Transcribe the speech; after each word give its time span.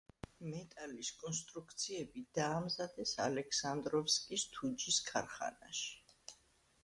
მეტალის 0.51 1.09
კონსტრუქციები 1.23 2.23
დაამზადეს 2.37 3.13
ალექსანდროვსკის 3.27 4.47
თუჯის 4.57 4.97
ქარხანაში. 5.11 6.17